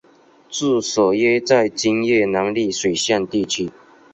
[0.49, 3.71] 治所约在今越南丽水县地区。